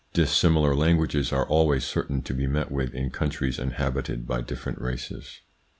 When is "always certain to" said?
1.47-2.33